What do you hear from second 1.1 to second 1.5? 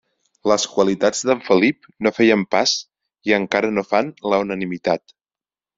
d'en